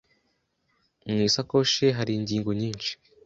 [1.09, 2.91] Mu isakoshi ye hari ingingo nyinshi.